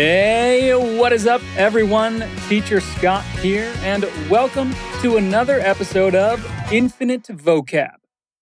Hey, 0.00 0.72
what 0.96 1.12
is 1.12 1.26
up, 1.26 1.42
everyone? 1.56 2.22
Teacher 2.48 2.80
Scott 2.80 3.24
here, 3.42 3.68
and 3.82 4.04
welcome 4.30 4.70
to 5.02 5.16
another 5.16 5.58
episode 5.58 6.14
of 6.14 6.40
Infinite 6.72 7.32
Vocab, 7.32 7.98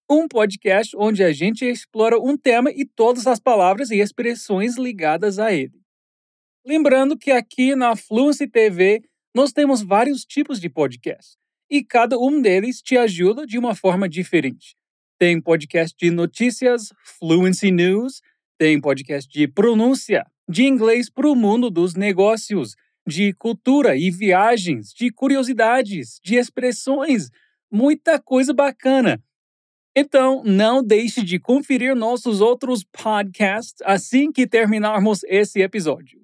um 0.07 0.29
podcast 0.29 0.95
onde 0.95 1.25
a 1.25 1.33
gente 1.33 1.65
explora 1.65 2.21
um 2.21 2.37
tema 2.37 2.71
e 2.71 2.85
todas 2.85 3.27
as 3.27 3.41
palavras 3.41 3.91
e 3.91 4.01
expressões 4.01 4.77
ligadas 4.77 5.39
a 5.39 5.51
ele. 5.51 5.81
Lembrando 6.63 7.17
que 7.17 7.31
aqui 7.31 7.75
na 7.75 7.97
Fluency 7.97 8.47
TV 8.47 9.03
nós 9.35 9.51
temos 9.51 9.81
vários 9.81 10.27
tipos 10.27 10.61
de 10.61 10.69
podcasts 10.69 11.39
e 11.71 11.83
cada 11.83 12.19
um 12.19 12.39
deles 12.39 12.83
te 12.83 12.99
ajuda 12.99 13.47
de 13.47 13.59
uma 13.59 13.75
forma 13.75 14.07
diferente. 14.07 14.77
Tem 15.19 15.41
podcast 15.41 15.97
de 15.99 16.11
notícias, 16.11 16.93
Fluency 17.19 17.71
News, 17.71 18.21
tem 18.59 18.79
podcast 18.79 19.27
de 19.33 19.49
pronúncia, 19.49 20.27
de 20.49 20.65
inglês 20.65 21.11
para 21.11 21.29
o 21.29 21.35
mundo 21.35 21.71
dos 21.71 21.95
negócios, 21.95 22.75
de 23.07 23.33
cultura 23.35 23.97
e 23.97 24.11
viagens, 24.11 24.93
de 24.93 25.11
curiosidades, 25.11 26.19
de 26.23 26.37
expressões, 26.37 27.31
muita 27.71 28.21
coisa 28.21 28.53
bacana. 28.53 29.23
Então, 29.97 30.43
não 30.45 30.83
deixe 30.83 31.23
de 31.23 31.39
conferir 31.39 31.97
nossos 31.97 32.41
outros 32.41 32.85
podcasts 32.85 33.81
assim 33.83 34.31
que 34.31 34.47
terminarmos 34.47 35.25
esse 35.25 35.63
episódio. 35.63 36.21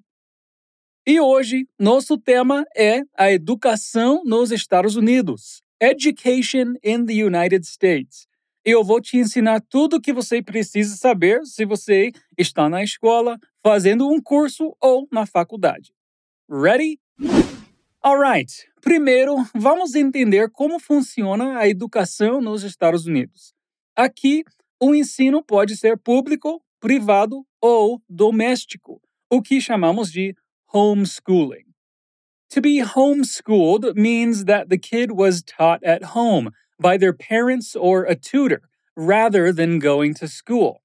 E 1.05 1.19
hoje, 1.19 1.67
nosso 1.77 2.17
tema 2.17 2.63
é 2.77 3.01
a 3.17 3.31
educação 3.31 4.23
nos 4.23 4.51
Estados 4.51 4.95
Unidos. 4.95 5.61
Education 5.81 6.75
in 6.83 7.05
the 7.05 7.25
United 7.25 7.65
States. 7.65 8.27
Eu 8.63 8.83
vou 8.83 9.01
te 9.01 9.17
ensinar 9.17 9.59
tudo 9.67 9.97
o 9.97 10.01
que 10.01 10.13
você 10.13 10.41
precisa 10.41 10.95
saber 10.95 11.43
se 11.43 11.65
você 11.65 12.11
está 12.37 12.69
na 12.69 12.81
escola, 12.81 13.37
fazendo 13.63 14.09
um 14.09 14.21
curso 14.21 14.75
ou 14.81 15.07
na 15.11 15.25
faculdade. 15.25 15.93
Ready? 16.49 16.99
Alright. 18.03 18.51
Primeiro, 18.81 19.37
vamos 19.55 19.95
entender 19.95 20.49
como 20.51 20.77
funciona 20.77 21.57
a 21.57 21.69
educação 21.69 22.41
nos 22.41 22.63
Estados 22.63 23.05
Unidos. 23.05 23.53
Aqui, 23.95 24.43
o 24.77 24.93
ensino 24.93 25.41
pode 25.41 25.77
ser 25.77 25.97
público, 25.97 26.61
privado 26.81 27.45
ou 27.61 28.01
doméstico, 28.09 29.01
o 29.31 29.41
que 29.41 29.61
chamamos 29.61 30.11
de 30.11 30.35
homeschooling. 30.73 31.63
To 32.49 32.61
be 32.61 32.81
homeschooled 32.81 33.95
means 33.95 34.43
that 34.45 34.67
the 34.67 34.77
kid 34.77 35.13
was 35.13 35.41
taught 35.41 35.81
at 35.83 36.13
home 36.13 36.51
by 36.77 36.97
their 36.97 37.13
parents 37.13 37.75
or 37.75 38.03
a 38.03 38.15
tutor, 38.15 38.61
rather 38.97 39.53
than 39.53 39.79
going 39.79 40.13
to 40.15 40.27
school. 40.27 40.82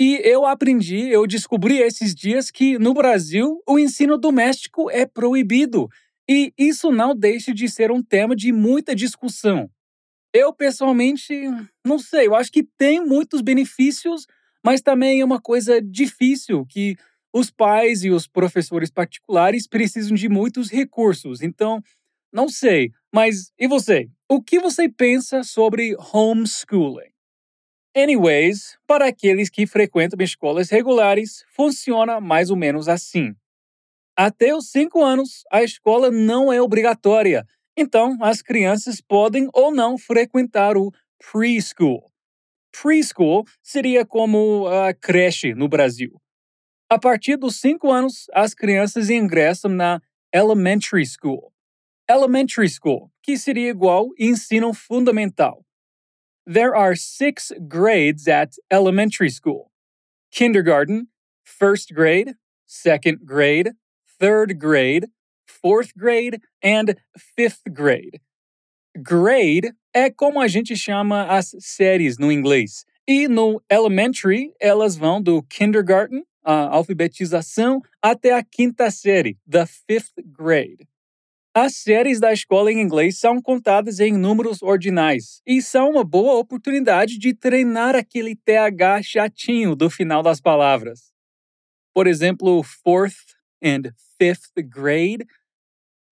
E 0.00 0.18
eu 0.24 0.46
aprendi, 0.46 1.10
eu 1.10 1.26
descobri 1.26 1.76
esses 1.76 2.14
dias 2.14 2.50
que 2.50 2.78
no 2.78 2.94
Brasil 2.94 3.62
o 3.68 3.78
ensino 3.78 4.16
doméstico 4.16 4.90
é 4.90 5.04
proibido. 5.04 5.90
E 6.26 6.54
isso 6.56 6.90
não 6.90 7.14
deixa 7.14 7.52
de 7.52 7.68
ser 7.68 7.90
um 7.90 8.02
tema 8.02 8.34
de 8.34 8.50
muita 8.50 8.94
discussão. 8.94 9.70
Eu, 10.32 10.54
pessoalmente, 10.54 11.34
não 11.84 11.98
sei, 11.98 12.28
eu 12.28 12.34
acho 12.34 12.50
que 12.50 12.62
tem 12.78 13.04
muitos 13.04 13.42
benefícios, 13.42 14.26
mas 14.64 14.80
também 14.80 15.20
é 15.20 15.24
uma 15.24 15.40
coisa 15.40 15.82
difícil 15.82 16.64
que 16.64 16.96
os 17.30 17.50
pais 17.50 18.02
e 18.02 18.10
os 18.10 18.26
professores 18.26 18.90
particulares 18.90 19.66
precisam 19.66 20.16
de 20.16 20.30
muitos 20.30 20.70
recursos. 20.70 21.42
Então, 21.42 21.82
não 22.32 22.48
sei, 22.48 22.90
mas 23.14 23.52
e 23.58 23.68
você? 23.68 24.08
O 24.30 24.40
que 24.40 24.58
você 24.60 24.88
pensa 24.88 25.42
sobre 25.42 25.94
homeschooling? 26.14 27.10
Anyways, 27.96 28.78
para 28.86 29.08
aqueles 29.08 29.50
que 29.50 29.66
frequentam 29.66 30.22
escolas 30.22 30.70
regulares, 30.70 31.44
funciona 31.50 32.20
mais 32.20 32.48
ou 32.48 32.56
menos 32.56 32.88
assim. 32.88 33.34
Até 34.16 34.54
os 34.54 34.70
5 34.70 35.02
anos, 35.02 35.42
a 35.50 35.64
escola 35.64 36.08
não 36.08 36.52
é 36.52 36.62
obrigatória, 36.62 37.44
então 37.76 38.16
as 38.22 38.42
crianças 38.42 39.00
podem 39.00 39.48
ou 39.52 39.74
não 39.74 39.98
frequentar 39.98 40.76
o 40.76 40.92
preschool. 41.18 42.08
Preschool 42.70 43.44
seria 43.60 44.06
como 44.06 44.68
a 44.68 44.94
creche 44.94 45.52
no 45.52 45.68
Brasil. 45.68 46.20
A 46.88 46.98
partir 46.98 47.36
dos 47.36 47.56
5 47.56 47.90
anos, 47.90 48.26
as 48.32 48.54
crianças 48.54 49.10
ingressam 49.10 49.70
na 49.70 50.00
elementary 50.32 51.04
school. 51.04 51.52
Elementary 52.08 52.68
school, 52.68 53.10
que 53.20 53.36
seria 53.36 53.70
igual 53.70 54.10
ensino 54.16 54.72
fundamental. 54.72 55.64
There 56.46 56.74
are 56.74 56.96
six 56.96 57.52
grades 57.68 58.26
at 58.26 58.54
elementary 58.70 59.30
school 59.30 59.70
kindergarten, 60.32 61.08
first 61.44 61.92
grade, 61.92 62.34
second 62.66 63.26
grade, 63.26 63.72
third 64.18 64.58
grade, 64.58 65.06
fourth 65.46 65.96
grade, 65.96 66.40
and 66.62 66.96
fifth 67.16 67.62
grade. 67.72 68.20
Grade 69.02 69.72
é 69.94 70.10
como 70.10 70.40
a 70.40 70.48
gente 70.48 70.76
chama 70.76 71.26
as 71.26 71.54
séries 71.58 72.18
no 72.18 72.30
inglês. 72.30 72.84
E 73.06 73.28
no 73.28 73.60
elementary, 73.70 74.52
elas 74.60 74.96
vão 74.96 75.20
do 75.20 75.42
kindergarten, 75.42 76.24
a 76.44 76.68
alfabetização, 76.68 77.80
até 78.00 78.32
a 78.32 78.42
quinta 78.44 78.90
série, 78.90 79.36
the 79.48 79.66
fifth 79.66 80.14
grade. 80.24 80.86
As 81.52 81.74
séries 81.74 82.20
da 82.20 82.32
escola 82.32 82.70
em 82.70 82.80
inglês 82.80 83.18
são 83.18 83.42
contadas 83.42 83.98
em 83.98 84.12
números 84.12 84.62
ordinais 84.62 85.42
e 85.44 85.60
são 85.60 85.90
uma 85.90 86.04
boa 86.04 86.38
oportunidade 86.38 87.18
de 87.18 87.34
treinar 87.34 87.96
aquele 87.96 88.36
TH 88.36 89.02
chatinho 89.02 89.74
do 89.74 89.90
final 89.90 90.22
das 90.22 90.40
palavras. 90.40 91.10
Por 91.92 92.06
exemplo, 92.06 92.62
fourth 92.62 93.34
and 93.60 93.90
fifth 94.16 94.52
grade. 94.62 95.26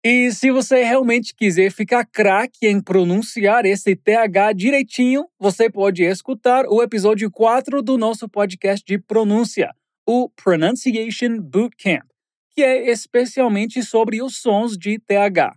E 0.04 0.32
se 0.32 0.50
você 0.50 0.82
realmente 0.82 1.32
quiser 1.32 1.70
ficar 1.70 2.04
craque 2.04 2.66
em 2.66 2.80
pronunciar 2.80 3.64
esse 3.64 3.94
TH 3.94 4.52
direitinho, 4.56 5.24
você 5.38 5.70
pode 5.70 6.02
escutar 6.02 6.66
o 6.66 6.82
episódio 6.82 7.30
4 7.30 7.80
do 7.80 7.96
nosso 7.96 8.28
podcast 8.28 8.84
de 8.84 8.98
pronúncia, 8.98 9.72
o 10.04 10.28
Pronunciation 10.30 11.40
Bootcamp 11.40 12.07
que 12.58 12.64
é 12.64 12.90
especialmente 12.90 13.84
sobre 13.84 14.20
os 14.20 14.38
sons 14.38 14.76
de 14.76 14.98
TH. 14.98 15.56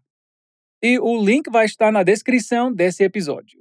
E 0.84 1.00
o 1.00 1.20
link 1.20 1.50
vai 1.50 1.66
estar 1.66 1.92
na 1.92 2.04
descrição 2.04 2.72
desse 2.72 3.04
episódio. 3.04 3.60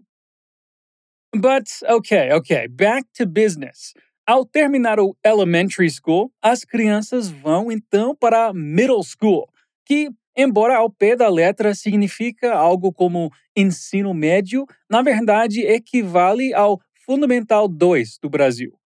But, 1.34 1.66
ok, 1.88 2.32
ok, 2.32 2.68
back 2.68 3.08
to 3.14 3.26
business. 3.26 3.94
Ao 4.26 4.44
terminar 4.44 5.00
o 5.00 5.16
elementary 5.24 5.88
school, 5.88 6.30
as 6.42 6.66
crianças 6.66 7.30
vão 7.30 7.72
então 7.72 8.14
para 8.14 8.52
middle 8.52 9.02
school, 9.02 9.48
que, 9.86 10.10
embora 10.36 10.76
ao 10.76 10.90
pé 10.90 11.16
da 11.16 11.30
letra 11.30 11.74
significa 11.74 12.52
algo 12.52 12.92
como 12.92 13.32
ensino 13.56 14.12
médio, 14.12 14.66
na 14.86 15.00
verdade 15.00 15.62
equivale 15.62 16.52
ao 16.52 16.78
Fundamental 17.06 17.66
2 17.66 18.18
do 18.18 18.28
Brasil. 18.28 18.79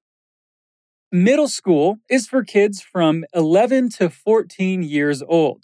Middle 1.15 1.47
school 1.47 2.01
is 2.11 2.27
for 2.27 2.43
kids 2.43 2.83
from 2.83 3.25
11 3.33 3.91
to 4.01 4.11
14 4.11 4.83
years 4.83 5.23
old. 5.23 5.63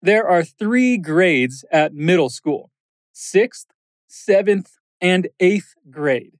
There 0.00 0.26
are 0.26 0.42
three 0.42 0.96
grades 0.96 1.66
at 1.70 1.92
middle 1.92 2.30
school 2.30 2.70
sixth, 3.12 3.66
seventh, 4.08 4.70
and 5.02 5.28
eighth 5.38 5.74
grade. 5.90 6.38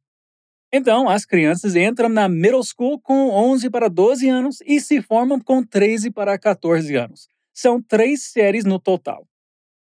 Então, 0.72 1.06
as 1.06 1.26
crianças 1.26 1.76
entram 1.76 2.08
na 2.08 2.26
middle 2.26 2.64
school 2.64 2.98
com 2.98 3.28
11 3.28 3.68
para 3.68 3.90
12 3.90 4.26
anos 4.26 4.62
e 4.64 4.80
se 4.80 5.02
formam 5.02 5.38
com 5.38 5.62
13 5.62 6.10
para 6.10 6.38
14 6.38 6.96
anos. 6.96 7.28
São 7.52 7.78
três 7.82 8.22
séries 8.32 8.64
no 8.64 8.80
total. 8.80 9.28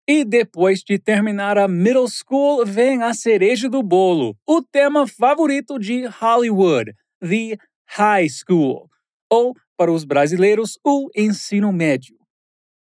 E 0.06 0.22
depois 0.22 0.80
de 0.80 0.98
terminar 0.98 1.56
a 1.56 1.66
middle 1.66 2.08
school, 2.08 2.66
vem 2.66 3.02
a 3.02 3.14
cereja 3.14 3.70
do 3.70 3.82
bolo, 3.82 4.36
o 4.46 4.60
tema 4.60 5.06
favorito 5.06 5.78
de 5.78 6.04
Hollywood, 6.04 6.92
the 7.22 7.56
high 7.88 8.28
school, 8.28 8.88
ou, 9.30 9.54
para 9.76 9.92
os 9.92 10.04
brasileiros, 10.04 10.78
o 10.84 11.08
ensino 11.16 11.72
médio. 11.72 12.16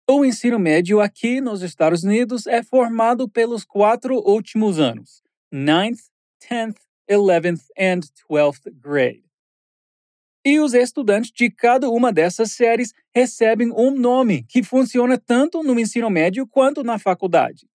O 0.09 0.25
ensino 0.25 0.59
médio 0.59 0.99
aqui 0.99 1.39
nos 1.39 1.61
Estados 1.61 2.03
Unidos 2.03 2.45
é 2.45 2.61
formado 2.61 3.29
pelos 3.29 3.63
quatro 3.63 4.15
últimos 4.17 4.79
anos: 4.79 5.21
9th, 5.53 6.09
10th, 6.49 6.77
11th 7.09 7.63
and 7.77 8.01
12th 8.29 8.71
grade. 8.73 9.23
E 10.43 10.59
os 10.59 10.73
estudantes 10.73 11.31
de 11.31 11.51
cada 11.51 11.87
uma 11.89 12.11
dessas 12.11 12.51
séries 12.53 12.93
recebem 13.13 13.71
um 13.71 13.91
nome 13.91 14.43
que 14.49 14.63
funciona 14.63 15.17
tanto 15.17 15.61
no 15.61 15.79
ensino 15.79 16.09
médio 16.09 16.47
quanto 16.47 16.83
na 16.83 16.97
faculdade. 16.97 17.67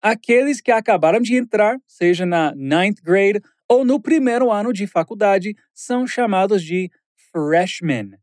Aqueles 0.00 0.60
que 0.60 0.70
acabaram 0.70 1.20
de 1.20 1.36
entrar, 1.36 1.78
seja 1.86 2.24
na 2.24 2.54
9th 2.54 3.02
grade 3.02 3.42
ou 3.68 3.84
no 3.84 4.00
primeiro 4.00 4.50
ano 4.50 4.72
de 4.72 4.86
faculdade 4.86 5.56
são 5.74 6.06
chamados 6.06 6.62
de 6.62 6.90
freshmen. 7.32 8.14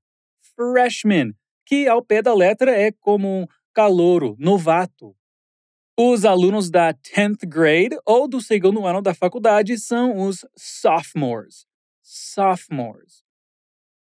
Freshmen, 0.56 1.34
que 1.66 1.88
ao 1.88 2.04
pé 2.04 2.22
da 2.22 2.34
letra 2.34 2.72
é 2.72 2.92
como 2.92 3.48
calouro, 3.74 4.36
novato. 4.40 5.16
Os 5.98 6.26
alunos 6.26 6.70
da 6.70 6.94
10th 6.94 7.48
grade 7.48 7.98
ou 8.06 8.28
do 8.28 8.42
segundo 8.42 8.86
ano 8.86 9.02
da 9.02 9.14
faculdade 9.14 9.78
são 9.78 10.28
os 10.28 10.46
sophomores. 10.58 11.66
Sophomores. 12.02 13.24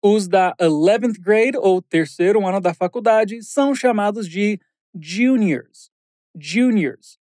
Os 0.03 0.29
da 0.29 0.55
11th 0.59 1.21
grade, 1.21 1.59
ou 1.59 1.83
terceiro 1.83 2.47
ano 2.47 2.61
da 2.61 2.73
faculdade, 2.73 3.43
são 3.43 3.75
chamados 3.75 4.27
de 4.27 4.59
juniors. 4.95 5.91
Juniors. 6.35 7.20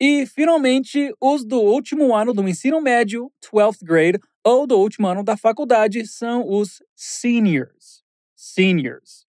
E, 0.00 0.24
finalmente, 0.24 1.12
os 1.20 1.44
do 1.44 1.60
último 1.60 2.14
ano 2.14 2.32
do 2.32 2.48
ensino 2.48 2.80
médio, 2.80 3.30
12th 3.42 3.84
grade, 3.84 4.18
ou 4.42 4.66
do 4.66 4.78
último 4.78 5.06
ano 5.06 5.22
da 5.22 5.36
faculdade, 5.36 6.06
são 6.06 6.48
os 6.48 6.82
seniors. 6.96 8.02
Seniors. 8.34 9.26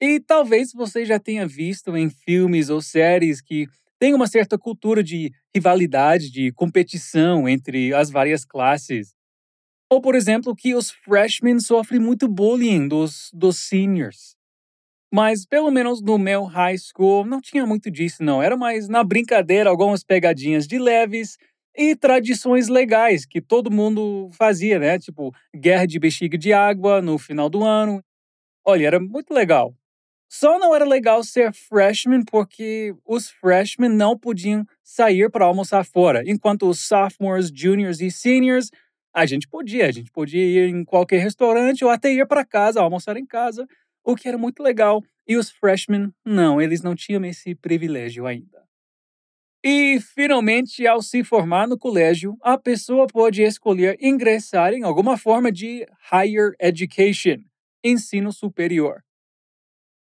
E 0.00 0.20
talvez 0.20 0.72
você 0.72 1.04
já 1.04 1.18
tenha 1.18 1.46
visto 1.46 1.96
em 1.96 2.08
filmes 2.08 2.70
ou 2.70 2.80
séries 2.80 3.40
que 3.40 3.66
tem 3.98 4.14
uma 4.14 4.26
certa 4.26 4.56
cultura 4.58 5.02
de 5.02 5.32
rivalidade, 5.54 6.30
de 6.30 6.52
competição 6.52 7.48
entre 7.48 7.92
as 7.94 8.10
várias 8.10 8.44
classes. 8.44 9.14
Ou, 9.90 10.00
por 10.00 10.14
exemplo, 10.14 10.54
que 10.54 10.74
os 10.74 10.90
freshmen 10.90 11.58
sofrem 11.58 12.00
muito 12.00 12.28
bullying 12.28 12.86
dos, 12.86 13.30
dos 13.32 13.56
seniors. 13.58 14.36
Mas 15.14 15.46
pelo 15.46 15.70
menos 15.70 16.02
no 16.02 16.18
meu 16.18 16.42
high 16.42 16.76
school 16.76 17.24
não 17.24 17.40
tinha 17.40 17.64
muito 17.64 17.88
disso, 17.88 18.20
não. 18.20 18.42
Era 18.42 18.56
mais 18.56 18.88
na 18.88 19.04
brincadeira, 19.04 19.70
algumas 19.70 20.02
pegadinhas 20.02 20.66
de 20.66 20.76
leves 20.76 21.38
e 21.76 21.94
tradições 21.94 22.66
legais 22.66 23.24
que 23.24 23.40
todo 23.40 23.70
mundo 23.70 24.28
fazia, 24.32 24.76
né? 24.76 24.98
Tipo, 24.98 25.32
guerra 25.54 25.86
de 25.86 26.00
bexiga 26.00 26.36
de 26.36 26.52
água 26.52 27.00
no 27.00 27.16
final 27.16 27.48
do 27.48 27.62
ano. 27.62 28.02
Olha, 28.66 28.86
era 28.86 29.00
muito 29.00 29.34
legal. 29.34 29.74
Só 30.30 30.58
não 30.58 30.74
era 30.74 30.84
legal 30.84 31.24
ser 31.24 31.52
freshman 31.52 32.24
porque 32.24 32.94
os 33.06 33.30
freshmen 33.30 33.90
não 33.90 34.18
podiam 34.18 34.64
sair 34.82 35.30
para 35.30 35.44
almoçar 35.44 35.84
fora, 35.84 36.22
enquanto 36.26 36.68
os 36.68 36.80
sophomores, 36.80 37.50
juniors 37.54 38.00
e 38.00 38.10
seniors 38.10 38.70
a 39.14 39.26
gente 39.26 39.48
podia, 39.48 39.86
a 39.86 39.92
gente 39.92 40.10
podia 40.10 40.42
ir 40.44 40.68
em 40.70 40.84
qualquer 40.84 41.18
restaurante 41.20 41.84
ou 41.84 41.90
até 41.90 42.12
ir 42.12 42.26
para 42.26 42.44
casa, 42.44 42.80
almoçar 42.80 43.16
em 43.16 43.24
casa, 43.26 43.66
o 44.04 44.14
que 44.14 44.28
era 44.28 44.38
muito 44.38 44.62
legal. 44.62 45.02
E 45.26 45.36
os 45.36 45.50
freshmen, 45.50 46.12
não, 46.24 46.60
eles 46.60 46.82
não 46.82 46.94
tinham 46.94 47.24
esse 47.24 47.54
privilégio 47.54 48.26
ainda. 48.26 48.62
E, 49.64 49.98
finalmente, 49.98 50.86
ao 50.86 51.00
se 51.00 51.24
formar 51.24 51.66
no 51.66 51.78
colégio, 51.78 52.36
a 52.42 52.58
pessoa 52.58 53.06
pode 53.06 53.42
escolher 53.42 53.96
ingressar 53.98 54.74
em 54.74 54.82
alguma 54.82 55.16
forma 55.16 55.50
de 55.50 55.86
higher 56.12 56.52
education, 56.60 57.38
ensino 57.82 58.30
superior. 58.30 59.02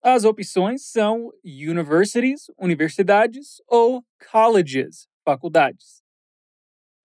As 0.01 0.25
opções 0.25 0.85
são 0.85 1.31
universities, 1.45 2.51
universidades, 2.59 3.61
ou 3.65 4.03
colleges, 4.29 5.07
faculdades 5.23 6.03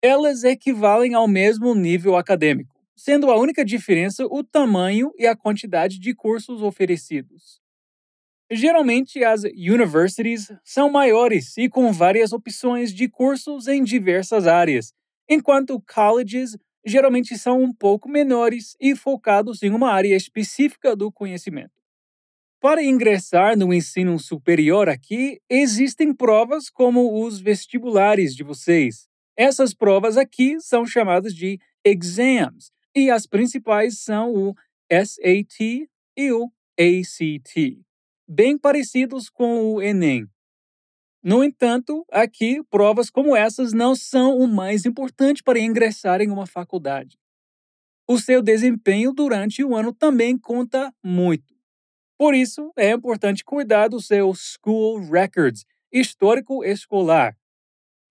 elas 0.02 0.44
equivalem 0.44 1.14
ao 1.14 1.28
mesmo 1.28 1.74
nível 1.74 2.16
acadêmico, 2.16 2.77
sendo 2.98 3.30
a 3.30 3.38
única 3.38 3.64
diferença 3.64 4.26
o 4.26 4.44
tamanho 4.44 5.12
e 5.18 5.28
a 5.28 5.36
quantidade 5.36 6.00
de 6.00 6.16
cursos 6.16 6.62
oferecidos. 6.62 7.62
Geralmente, 8.50 9.24
as 9.24 9.44
universities 9.44 10.52
são 10.64 10.90
maiores 10.90 11.56
e 11.58 11.70
com 11.70 11.92
várias 11.94 12.34
opções 12.34 12.94
de 12.94 13.08
cursos 13.08 13.68
em 13.68 13.84
diversas 13.84 14.48
áreas, 14.48 14.94
enquanto 15.30 15.82
colleges 15.82 16.58
geralmente 16.86 17.38
são 17.38 17.62
um 17.62 17.74
pouco 17.74 18.10
menores 18.10 18.76
e 18.80 18.96
focados 18.96 19.62
em 19.62 19.70
uma 19.70 19.92
área 19.92 20.16
específica 20.16 20.96
do 20.96 21.12
conhecimento. 21.12 21.72
Para 22.60 22.84
ingressar 22.84 23.58
no 23.58 23.74
ensino 23.74 24.18
superior 24.18 24.90
aqui, 24.90 25.40
existem 25.50 26.14
provas 26.14 26.70
como 26.70 27.24
os 27.24 27.40
vestibulares 27.40 28.34
de 28.34 28.44
vocês, 28.44 29.08
essas 29.38 29.72
provas 29.72 30.18
aqui 30.18 30.60
são 30.60 30.84
chamadas 30.84 31.34
de 31.36 31.60
exams, 31.86 32.72
e 32.98 33.12
as 33.12 33.28
principais 33.28 34.00
são 34.00 34.34
o 34.34 34.56
SAT 34.92 35.88
e 36.18 36.32
o 36.32 36.52
ACT, 36.80 37.80
bem 38.28 38.58
parecidos 38.58 39.30
com 39.30 39.76
o 39.76 39.80
Enem. 39.80 40.28
No 41.22 41.44
entanto, 41.44 42.04
aqui, 42.12 42.64
provas 42.72 43.12
como 43.12 43.36
essas 43.36 43.72
não 43.72 43.96
são 43.96 44.36
o 44.40 44.48
mais 44.48 44.84
importante 44.84 45.44
para 45.44 45.60
ingressar 45.60 46.22
em 46.22 46.32
uma 46.32 46.48
faculdade. 46.48 47.20
O 48.08 48.18
seu 48.18 48.42
desempenho 48.42 49.14
durante 49.14 49.64
o 49.64 49.76
ano 49.76 49.94
também 49.94 50.36
conta 50.36 50.92
muito. 51.04 51.56
Por 52.18 52.34
isso, 52.34 52.74
é 52.76 52.94
importante 52.94 53.44
cuidar 53.44 53.90
do 53.90 54.02
seu 54.02 54.34
School 54.34 55.08
Records, 55.08 55.66
histórico 55.92 56.64
escolar, 56.64 57.38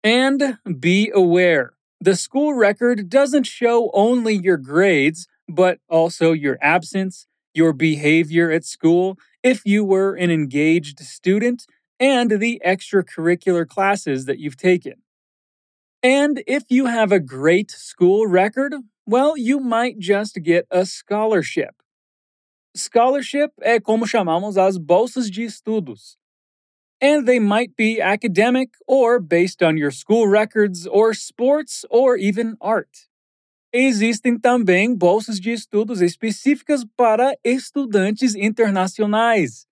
And 0.04 0.60
be 0.78 1.10
aware 1.12 1.75
the 2.00 2.16
school 2.16 2.54
record 2.54 3.08
doesn't 3.08 3.44
show 3.44 3.90
only 3.92 4.34
your 4.34 4.56
grades, 4.56 5.26
but 5.48 5.78
also 5.88 6.32
your 6.32 6.58
absence, 6.60 7.26
your 7.54 7.72
behavior 7.72 8.50
at 8.50 8.64
school, 8.64 9.18
if 9.42 9.62
you 9.64 9.84
were 9.84 10.14
an 10.14 10.30
engaged 10.30 11.00
student, 11.00 11.66
and 11.98 12.32
the 12.32 12.60
extracurricular 12.64 13.66
classes 13.66 14.26
that 14.26 14.38
you've 14.38 14.56
taken. 14.56 14.94
And 16.02 16.42
if 16.46 16.64
you 16.68 16.86
have 16.86 17.10
a 17.10 17.20
great 17.20 17.70
school 17.70 18.26
record, 18.26 18.74
well, 19.06 19.36
you 19.36 19.60
might 19.60 19.98
just 19.98 20.42
get 20.42 20.66
a 20.70 20.84
scholarship. 20.84 21.74
Scholarship 22.74 23.52
é 23.62 23.80
como 23.80 24.04
chamamos 24.04 24.58
as 24.58 24.76
bolsas 24.76 25.30
de 25.30 25.44
estudos. 25.44 26.16
And 27.00 27.26
they 27.26 27.38
might 27.38 27.74
be 27.76 28.00
academic 28.00 28.70
or 28.86 29.20
based 29.20 29.62
on 29.62 29.76
your 29.76 29.90
school 29.90 30.26
records 30.26 30.86
or 30.86 31.12
sports 31.14 31.84
or 31.90 32.16
even 32.16 32.56
art. 32.60 33.08
Existem 33.72 34.38
também 34.38 34.94
bolsas 34.94 35.38
de 35.38 35.52
estudos 35.52 36.00
específicas 36.00 36.84
para 36.96 37.36
estudantes 37.44 38.34
internacionais. 38.34 39.66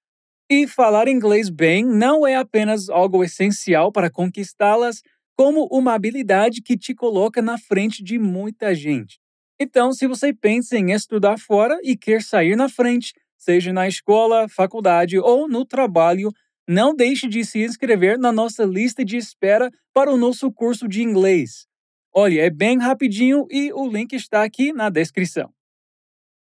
E 0.50 0.66
falar 0.66 1.08
inglês 1.08 1.48
bem 1.48 1.84
não 1.84 2.26
é 2.26 2.36
apenas 2.36 2.90
algo 2.90 3.24
essencial 3.24 3.90
para 3.90 4.10
conquistá-las, 4.10 5.02
como 5.36 5.66
uma 5.70 5.94
habilidade 5.94 6.60
que 6.60 6.76
te 6.76 6.94
coloca 6.94 7.40
na 7.40 7.56
frente 7.56 8.04
de 8.04 8.18
muita 8.18 8.74
gente. 8.74 9.18
Então, 9.58 9.92
se 9.92 10.06
você 10.06 10.32
pensa 10.32 10.76
em 10.76 10.92
estudar 10.92 11.38
fora 11.38 11.78
e 11.82 11.96
quer 11.96 12.22
sair 12.22 12.56
na 12.56 12.68
frente, 12.68 13.14
seja 13.36 13.72
na 13.72 13.88
escola, 13.88 14.48
faculdade 14.48 15.18
ou 15.18 15.48
no 15.48 15.64
trabalho, 15.64 16.30
não 16.68 16.94
deixe 16.94 17.28
de 17.28 17.44
se 17.44 17.62
inscrever 17.62 18.18
na 18.18 18.32
nossa 18.32 18.64
lista 18.64 19.04
de 19.04 19.16
espera 19.16 19.70
para 19.92 20.12
o 20.12 20.16
nosso 20.16 20.50
curso 20.52 20.88
de 20.88 21.02
inglês. 21.02 21.66
Olha, 22.12 22.42
é 22.42 22.50
bem 22.50 22.78
rapidinho 22.78 23.46
e 23.50 23.72
o 23.72 23.88
link 23.88 24.12
está 24.14 24.42
aqui 24.42 24.72
na 24.72 24.88
descrição. 24.88 25.52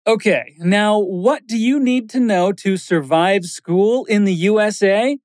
Okay, 0.06 0.56
now 0.58 0.98
what 0.98 1.46
do 1.46 1.56
you 1.56 1.78
need 1.78 2.08
to 2.08 2.20
know 2.20 2.52
to 2.52 2.76
survive 2.76 3.44
school 3.44 4.06
in 4.08 4.24
the 4.24 4.48
USA? 4.50 5.16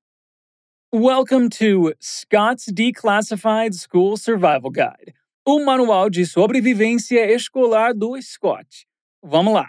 Welcome 0.92 1.48
to 1.58 1.92
Scott's 2.00 2.66
Declassified 2.72 3.74
School 3.74 4.16
Survival 4.16 4.70
Guide, 4.70 5.14
o 5.44 5.64
manual 5.64 6.08
de 6.08 6.24
sobrevivência 6.24 7.34
escolar 7.34 7.92
do 7.92 8.20
Scott. 8.22 8.86
Vamos 9.22 9.54
lá. 9.54 9.68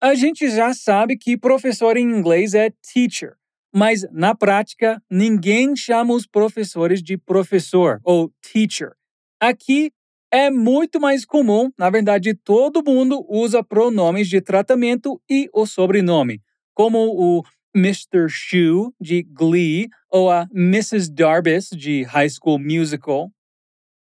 A 0.00 0.14
gente 0.14 0.48
já 0.48 0.72
sabe 0.72 1.18
que 1.18 1.36
professor 1.36 1.96
em 1.96 2.10
inglês 2.10 2.54
é 2.54 2.70
teacher. 2.70 3.36
Mas, 3.72 4.04
na 4.10 4.34
prática, 4.34 5.00
ninguém 5.10 5.76
chama 5.76 6.14
os 6.14 6.26
professores 6.26 7.02
de 7.02 7.16
professor 7.16 8.00
ou 8.02 8.32
teacher. 8.40 8.92
Aqui 9.40 9.92
é 10.32 10.50
muito 10.50 11.00
mais 11.00 11.24
comum, 11.24 11.70
na 11.78 11.90
verdade, 11.90 12.34
todo 12.34 12.84
mundo 12.84 13.24
usa 13.28 13.64
pronomes 13.64 14.28
de 14.28 14.40
tratamento 14.40 15.20
e 15.28 15.48
o 15.52 15.66
sobrenome, 15.66 16.40
como 16.74 16.98
o 16.98 17.42
Mr. 17.74 18.28
Shu 18.28 18.92
de 19.00 19.22
Glee 19.22 19.88
ou 20.10 20.30
a 20.30 20.46
Mrs. 20.54 21.12
Darbus 21.12 21.70
de 21.70 22.02
High 22.02 22.30
School 22.30 22.58
Musical. 22.58 23.30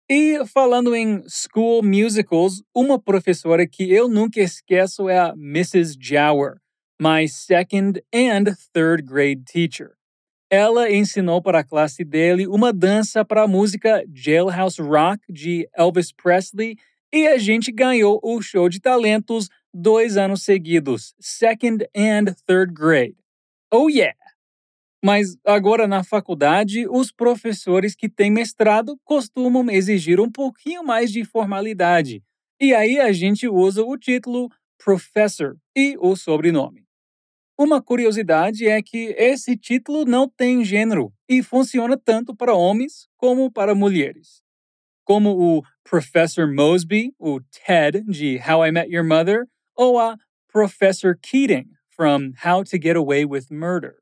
E 0.09 0.45
falando 0.45 0.95
em 0.95 1.23
school 1.27 1.81
musicals, 1.83 2.61
uma 2.75 2.99
professora 2.99 3.67
que 3.67 3.91
eu 3.91 4.07
nunca 4.07 4.39
esqueço 4.39 5.09
é 5.09 5.17
a 5.17 5.33
Mrs. 5.35 5.95
Jower 5.99 6.57
my 6.99 7.27
second 7.27 8.01
and 8.13 8.55
third 8.73 9.03
grade 9.05 9.45
teacher. 9.45 9.97
Ela 10.49 10.91
ensinou 10.91 11.41
para 11.41 11.59
a 11.59 11.63
classe 11.63 12.03
dele 12.03 12.47
uma 12.47 12.71
dança 12.71 13.25
para 13.25 13.43
a 13.43 13.47
música 13.47 14.03
Jailhouse 14.13 14.81
Rock 14.81 15.21
de 15.27 15.67
Elvis 15.75 16.11
Presley 16.11 16.77
e 17.13 17.27
a 17.27 17.37
gente 17.37 17.71
ganhou 17.71 18.19
o 18.23 18.41
show 18.41 18.69
de 18.69 18.79
talentos 18.79 19.49
dois 19.73 20.15
anos 20.15 20.43
seguidos, 20.43 21.13
second 21.19 21.85
and 21.95 22.33
third 22.45 22.73
grade. 22.73 23.17
Oh 23.73 23.89
yeah! 23.89 24.15
Mas 25.03 25.37
agora 25.45 25.87
na 25.87 26.03
faculdade, 26.03 26.87
os 26.87 27.11
professores 27.11 27.95
que 27.95 28.07
têm 28.07 28.31
mestrado 28.31 28.97
costumam 29.03 29.69
exigir 29.69 30.19
um 30.19 30.31
pouquinho 30.31 30.83
mais 30.83 31.11
de 31.11 31.23
formalidade. 31.25 32.23
E 32.59 32.73
aí 32.73 32.99
a 32.99 33.11
gente 33.11 33.47
usa 33.47 33.83
o 33.83 33.97
título 33.97 34.49
professor 34.77 35.57
e 35.75 35.97
o 35.99 36.15
sobrenome. 36.15 36.84
Uma 37.57 37.81
curiosidade 37.81 38.67
é 38.67 38.81
que 38.81 39.15
esse 39.17 39.55
título 39.55 40.03
não 40.03 40.27
tem 40.27 40.65
gênero 40.65 41.13
e 41.27 41.41
funciona 41.41 41.97
tanto 41.97 42.35
para 42.35 42.53
homens 42.53 43.07
como 43.15 43.49
para 43.49 43.73
mulheres. 43.73 44.43
Como 45.05 45.29
o 45.29 45.63
Professor 45.81 46.51
Mosby, 46.51 47.13
o 47.17 47.39
Ted 47.39 48.03
de 48.09 48.37
How 48.45 48.65
I 48.65 48.71
Met 48.71 48.91
Your 48.91 49.05
Mother, 49.05 49.47
ou 49.73 49.97
a 49.97 50.17
Professor 50.51 51.17
Keating 51.21 51.69
from 51.87 52.33
How 52.43 52.63
to 52.65 52.77
Get 52.77 52.97
Away 52.97 53.23
with 53.23 53.49
Murder. 53.49 53.95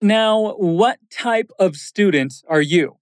Now, 0.00 0.56
what 0.56 0.98
type 1.10 1.52
of 1.58 1.76
student 1.76 2.42
are 2.48 2.62
you? 2.62 2.96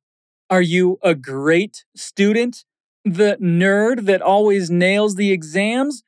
Are 0.48 0.60
you 0.60 0.98
a 1.02 1.14
great 1.14 1.84
student? 1.94 2.64
The 3.04 3.38
nerd 3.40 4.06
that 4.06 4.20
always 4.20 4.70
nails 4.70 5.14
the 5.14 5.30
exams? 5.30 6.02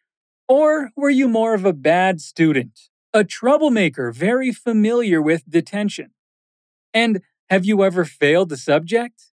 Or 0.53 0.91
were 0.95 1.09
you 1.09 1.29
more 1.29 1.55
of 1.55 1.65
a 1.65 1.73
bad 1.73 2.21
student? 2.21 2.79
A 3.15 3.25
troublemaker 3.25 4.13
very 4.13 4.53
familiar 4.53 5.23
with 5.23 5.49
detention? 5.49 6.11
And 6.93 7.23
have 7.49 7.65
you 7.65 7.83
ever 7.83 8.05
failed 8.05 8.51
the 8.51 8.59
subject? 8.59 9.33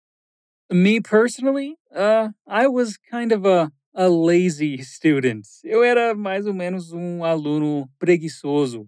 Me 0.72 1.02
personally, 1.02 1.76
uh, 1.94 2.30
I 2.48 2.68
was 2.68 2.96
kind 2.96 3.34
of 3.34 3.46
a, 3.46 3.70
a 3.94 4.08
lazy 4.08 4.78
student. 4.78 5.46
Eu 5.62 5.84
era 5.84 6.16
mais 6.16 6.48
ou 6.48 6.54
menos 6.54 6.94
um 6.94 7.26
aluno 7.26 7.90
preguiçoso. 8.00 8.88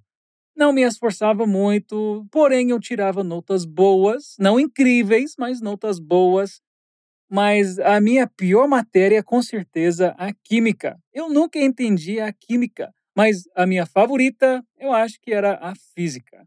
Não 0.56 0.72
me 0.72 0.84
esforçava 0.84 1.46
muito, 1.46 2.26
porém 2.32 2.70
eu 2.70 2.80
tirava 2.80 3.26
notas 3.26 3.66
boas, 3.66 4.38
não 4.40 4.58
incríveis, 4.58 5.36
mas 5.38 5.60
notas 5.60 6.00
boas. 6.00 6.62
Mas 7.32 7.80
a 7.80 8.02
minha 8.02 8.28
pior 8.28 8.68
matéria, 8.68 9.24
com 9.24 9.42
certeza, 9.42 10.14
a 10.18 10.34
química. 10.34 11.00
Eu 11.14 11.30
nunca 11.30 11.60
entendi 11.60 12.20
a 12.20 12.34
química, 12.34 12.94
mas 13.16 13.44
a 13.56 13.66
minha 13.66 13.86
favorita, 13.86 14.64
eu 14.78 14.94
acho 14.94 15.20
que 15.22 15.34
era 15.34 15.56
a 15.62 15.74
física. 15.96 16.46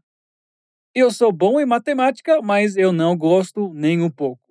Eu 0.93 1.11
sou 1.11 1.31
bom 1.31 1.59
em 1.59 1.65
matemática, 1.65 2.41
mas 2.41 2.77
eu 2.77 2.93
não 2.93 3.17
gosto 3.17 3.73
nem 3.73 4.01
um 4.01 4.09
pouco. 4.09 4.41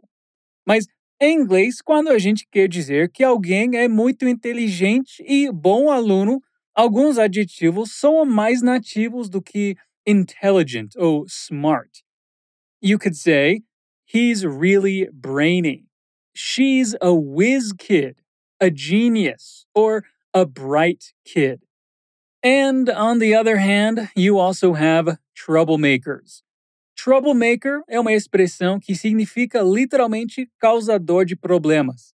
Mas 0.66 0.86
em 1.20 1.36
inglês, 1.40 1.80
quando 1.82 2.08
a 2.08 2.18
gente 2.18 2.46
quer 2.50 2.68
dizer 2.68 3.10
que 3.10 3.24
alguém 3.24 3.76
é 3.76 3.88
muito 3.88 4.28
inteligente 4.28 5.22
e 5.26 5.50
bom 5.52 5.90
aluno, 5.90 6.40
Alguns 6.76 7.18
adjetivos 7.18 7.92
são 7.92 8.24
mais 8.24 8.60
nativos 8.60 9.28
do 9.28 9.40
que 9.40 9.76
intelligent 10.04 10.90
ou 10.96 11.24
smart. 11.28 12.02
You 12.82 12.98
could 12.98 13.16
say, 13.16 13.62
he's 14.06 14.44
really 14.44 15.08
brainy. 15.12 15.84
She's 16.34 16.96
a 17.00 17.14
whiz 17.14 17.72
kid, 17.72 18.16
a 18.60 18.70
genius, 18.70 19.66
or 19.74 20.04
a 20.34 20.44
bright 20.44 21.14
kid. 21.24 21.60
And 22.42 22.90
on 22.90 23.20
the 23.20 23.34
other 23.34 23.56
hand, 23.56 24.10
you 24.16 24.38
also 24.38 24.74
have 24.74 25.18
troublemakers. 25.34 26.42
Troublemaker 26.96 27.82
é 27.88 27.98
uma 27.98 28.12
expressão 28.12 28.78
que 28.80 28.94
significa 28.94 29.62
literalmente 29.62 30.48
causador 30.58 31.24
de 31.24 31.36
problemas. 31.36 32.12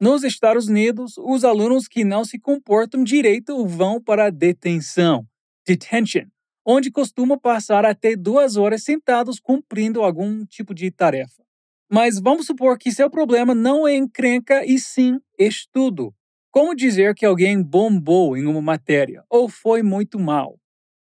Nos 0.00 0.24
Estados 0.24 0.68
Unidos, 0.68 1.14
os 1.16 1.42
alunos 1.44 1.88
que 1.88 2.04
não 2.04 2.24
se 2.24 2.38
comportam 2.38 3.02
direito 3.02 3.66
vão 3.66 4.00
para 4.00 4.26
a 4.26 4.30
detenção, 4.30 5.26
detention, 5.66 6.26
onde 6.66 6.90
costumam 6.90 7.38
passar 7.38 7.86
até 7.86 8.14
duas 8.14 8.56
horas 8.56 8.82
sentados 8.82 9.40
cumprindo 9.40 10.02
algum 10.02 10.44
tipo 10.44 10.74
de 10.74 10.90
tarefa. 10.90 11.45
Mas 11.90 12.18
vamos 12.18 12.46
supor 12.46 12.78
que 12.78 12.90
seu 12.90 13.08
problema 13.08 13.54
não 13.54 13.86
é 13.86 13.94
encrenca 13.96 14.64
e 14.64 14.78
sim 14.78 15.20
estudo. 15.38 16.14
Como 16.50 16.74
dizer 16.74 17.14
que 17.14 17.24
alguém 17.24 17.62
bombou 17.62 18.36
em 18.36 18.46
uma 18.46 18.62
matéria 18.62 19.24
ou 19.28 19.48
foi 19.48 19.82
muito 19.82 20.18
mal? 20.18 20.58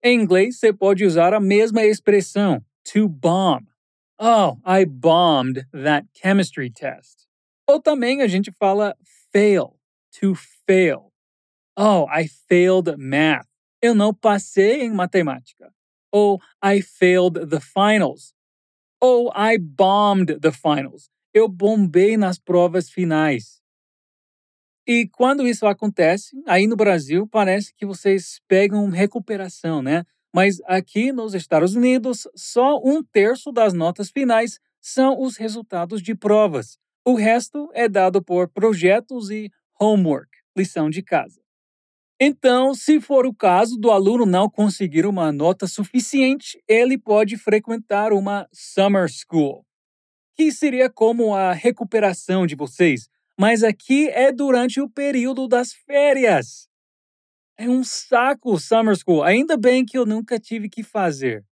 Em 0.03 0.21
inglês, 0.21 0.59
você 0.59 0.73
pode 0.73 1.05
usar 1.05 1.35
a 1.35 1.41
mesma 1.41 1.83
expressão, 1.85 2.63
to 2.85 3.09
bomb. 3.09 3.67
Oh, 4.21 4.57
I 4.65 4.85
bombed 4.85 5.67
that 5.73 6.07
chemistry 6.13 6.71
test. 6.71 7.27
Ou 7.67 7.81
também 7.81 8.23
a 8.23 8.29
gente 8.29 8.53
fala 8.53 8.97
fail, 9.33 9.79
to 10.21 10.35
fail. 10.67 11.13
Oh, 11.77 12.07
I 12.11 12.29
failed 12.49 12.97
math. 12.97 13.47
Eu 13.83 13.95
não 13.95 14.13
passei 14.13 14.83
em 14.83 14.93
matemática. 14.93 15.73
Ou 16.13 16.41
I 16.65 16.83
failed 16.83 17.47
the 17.49 17.61
finals. 17.61 18.35
Ou 19.01 19.33
I 19.35 19.59
bombed 19.59 20.41
the 20.41 20.53
finals. 20.53 21.11
Eu 21.33 21.49
bombei 21.49 22.17
nas 22.17 22.39
provas 22.39 22.91
finais. 22.91 23.63
E 24.87 25.07
quando 25.09 25.47
isso 25.47 25.67
acontece, 25.67 26.43
aí 26.47 26.67
no 26.67 26.75
Brasil 26.75 27.27
parece 27.27 27.75
que 27.75 27.85
vocês 27.85 28.41
pegam 28.49 28.89
recuperação, 28.89 29.83
né? 29.83 30.05
Mas 30.35 30.61
aqui 30.65 31.13
nos 31.13 31.35
Estados 31.35 31.75
Unidos, 31.75 32.27
só 32.35 32.79
um 32.83 33.03
terço 33.03 33.53
das 33.53 33.73
notas 33.73 34.11
finais 34.11 34.59
são 34.81 35.21
os 35.21 35.37
resultados 35.37 36.03
de 36.03 36.15
provas. 36.15 36.79
O 37.05 37.15
resto 37.15 37.69
é 37.75 37.89
dado 37.89 38.23
por 38.23 38.49
projetos 38.49 39.31
e 39.31 39.51
homework, 39.79 40.31
lição 40.57 40.89
de 40.89 41.03
casa. 41.03 41.41
Então, 42.21 42.75
se 42.75 43.01
for 43.01 43.27
o 43.27 43.35
caso 43.35 43.77
do 43.77 43.93
aluno 43.93 44.27
não 44.27 44.51
conseguir 44.51 45.07
uma 45.07 45.31
nota 45.31 45.69
suficiente, 45.69 46.61
ele 46.67 46.99
pode 46.99 47.37
frequentar 47.37 48.13
uma 48.13 48.49
summer 48.53 49.09
school, 49.09 49.65
que 50.37 50.51
seria 50.51 50.91
como 50.91 51.33
a 51.33 51.53
recuperação 51.53 52.45
de 52.45 52.57
vocês, 52.57 53.09
mas 53.39 53.63
aqui 53.63 54.09
é 54.09 54.33
durante 54.33 54.81
o 54.81 54.91
período 54.91 55.47
das 55.47 55.73
férias. 55.73 56.69
É 57.57 57.69
um 57.69 57.85
saco 57.85 58.59
summer 58.59 58.97
school, 58.97 59.23
ainda 59.23 59.57
bem 59.57 59.85
que 59.85 59.97
eu 59.97 60.05
nunca 60.05 60.41
tive 60.41 60.69
que 60.69 60.83
fazer. 60.83 61.45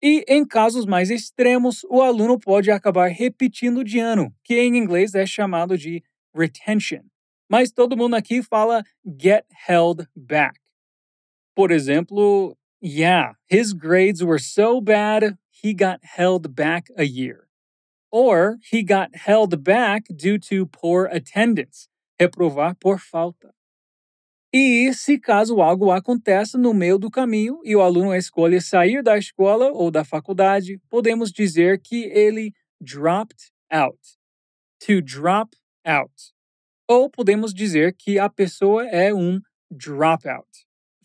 E 0.00 0.24
em 0.28 0.46
casos 0.46 0.86
mais 0.86 1.10
extremos, 1.10 1.82
o 1.90 2.00
aluno 2.00 2.38
pode 2.38 2.70
acabar 2.70 3.08
repetindo 3.08 3.82
de 3.82 3.98
ano, 3.98 4.32
que 4.44 4.60
em 4.60 4.76
inglês 4.76 5.14
é 5.14 5.26
chamado 5.26 5.76
de 5.76 6.04
retention. 6.32 7.02
Mas 7.48 7.70
todo 7.70 7.96
mundo 7.96 8.14
aqui 8.14 8.42
fala 8.42 8.84
get 9.04 9.44
held 9.68 10.06
back. 10.16 10.60
Por 11.54 11.70
exemplo, 11.70 12.56
yeah, 12.80 13.34
his 13.46 13.72
grades 13.72 14.22
were 14.22 14.38
so 14.38 14.80
bad, 14.80 15.38
he 15.50 15.72
got 15.72 16.00
held 16.02 16.54
back 16.54 16.88
a 16.96 17.04
year. 17.04 17.48
Or 18.10 18.58
he 18.70 18.82
got 18.82 19.14
held 19.14 19.62
back 19.62 20.04
due 20.14 20.38
to 20.38 20.66
poor 20.66 21.06
attendance, 21.06 21.88
reprovar 22.20 22.76
por 22.80 22.98
falta. 22.98 23.52
E 24.52 24.92
se 24.94 25.18
caso 25.18 25.60
algo 25.60 25.90
aconteça 25.90 26.56
no 26.56 26.72
meio 26.72 26.96
do 26.96 27.10
caminho 27.10 27.60
e 27.64 27.74
o 27.74 27.82
aluno 27.82 28.14
escolhe 28.14 28.60
sair 28.60 29.02
da 29.02 29.18
escola 29.18 29.72
ou 29.72 29.90
da 29.90 30.04
faculdade, 30.04 30.80
podemos 30.88 31.32
dizer 31.32 31.80
que 31.80 32.04
ele 32.04 32.52
dropped 32.80 33.50
out. 33.68 33.98
To 34.86 35.02
drop 35.02 35.56
out. 35.84 36.33
Ou 36.88 37.08
podemos 37.08 37.54
dizer 37.54 37.94
que 37.96 38.18
a 38.18 38.28
pessoa 38.28 38.86
é 38.88 39.12
um 39.14 39.40
dropout. 39.70 40.46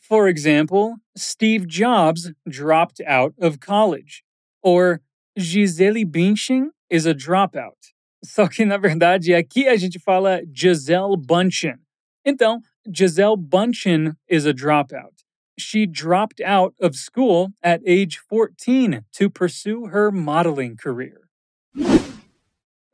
For 0.02 0.28
example, 0.28 0.96
Steve 1.18 1.66
Jobs 1.68 2.32
dropped 2.48 3.02
out 3.06 3.34
of 3.40 3.60
college. 3.60 4.24
Or 4.62 5.02
Gisele 5.38 6.04
Bündchen 6.04 6.72
is 6.90 7.06
a 7.06 7.14
dropout. 7.14 7.94
Só 8.26 8.48
que, 8.48 8.66
na 8.66 8.78
verdade, 8.78 9.34
aqui 9.34 9.68
a 9.68 9.78
gente 9.78 10.00
fala 10.00 10.42
Gisele 10.52 11.16
Bündchen. 11.16 11.78
Então, 12.26 12.62
Gisele 12.92 13.38
Bündchen 13.38 14.16
is 14.28 14.46
a 14.46 14.54
dropout. 14.54 15.24
She 15.58 15.86
dropped 15.86 16.42
out 16.42 16.74
of 16.82 16.96
school 16.96 17.54
at 17.62 17.82
age 17.86 18.18
14 18.18 19.06
to 19.14 19.30
pursue 19.30 19.88
her 19.88 20.12
modeling 20.12 20.76
career. 20.76 21.30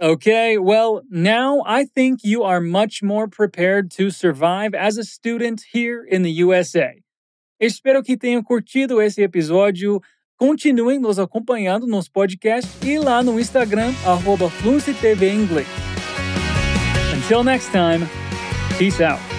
Okay, 0.05 0.59
well, 0.59 1.01
now 1.09 1.63
I 1.65 1.85
think 1.85 2.19
you 2.23 2.43
are 2.43 2.61
much 2.61 3.01
more 3.01 3.27
prepared 3.27 3.89
to 3.97 4.11
survive 4.11 4.75
as 4.75 4.99
a 4.99 5.03
student 5.03 5.63
here 5.71 6.05
in 6.07 6.21
the 6.21 6.29
USA. 6.45 7.01
Espero 7.59 8.03
que 8.03 8.15
tenham 8.15 8.43
curtido 8.43 9.01
esse 9.01 9.23
episódio. 9.23 9.99
Continuem 10.37 10.99
nos 10.99 11.17
acompanhando 11.17 11.87
nos 11.87 12.07
podcasts 12.07 12.71
e 12.83 12.99
lá 12.99 13.23
no 13.23 13.39
Instagram, 13.39 13.95
arroba 14.05 14.51
Until 17.15 17.43
next 17.43 17.71
time, 17.71 18.07
peace 18.77 19.01
out. 19.01 19.34